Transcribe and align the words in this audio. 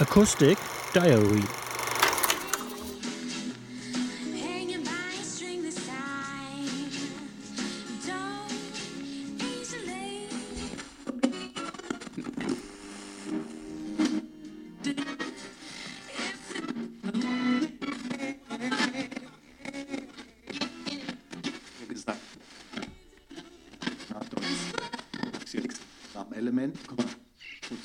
Acoustic 0.00 0.56
Diary. 0.92 1.42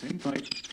Hanging 0.01 0.17
by 0.17 0.33
a 0.33 0.72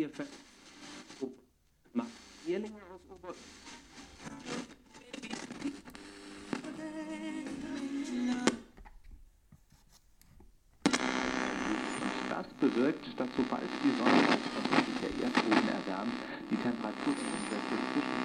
Vier 0.00 0.08
Ver 0.08 0.24
Macht 1.92 2.08
Jährlinge 2.46 2.80
aus 2.90 3.02
Ober 3.10 3.34
Das 12.30 12.46
bewirkt, 12.60 13.04
dass 13.20 13.28
sobald 13.36 13.60
die 13.84 13.90
Sonne 13.98 14.20
sich 14.86 15.00
der 15.02 15.24
Erdboden 15.26 15.68
erwärmt, 15.68 16.12
die 16.50 16.56
Temperaturunterschiede 16.56 17.60
zwischen 17.92 18.16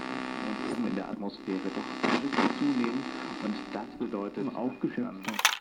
und 0.47 0.71
oben 0.71 0.87
in 0.87 0.95
der 0.95 1.09
Atmosphäre 1.09 1.59
doch 1.75 2.57
zunehmen. 2.57 3.03
Und 3.43 3.55
das 3.73 3.99
bedeutet 3.99 4.55
aufgeschätzt 4.55 5.54